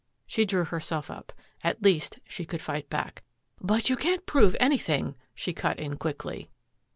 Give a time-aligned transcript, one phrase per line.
[0.25, 1.31] She drew herself up.
[1.63, 3.21] At least she could fight back.
[3.61, 6.49] "But you can't prove anything," she cut in quickly.